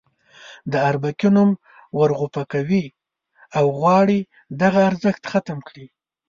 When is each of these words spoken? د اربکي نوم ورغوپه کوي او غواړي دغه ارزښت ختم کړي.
د 0.71 0.73
اربکي 0.89 1.29
نوم 1.35 1.51
ورغوپه 1.99 2.43
کوي 2.53 2.85
او 3.57 3.65
غواړي 3.79 4.19
دغه 4.61 4.79
ارزښت 4.89 5.23
ختم 5.31 5.57
کړي. 5.67 5.85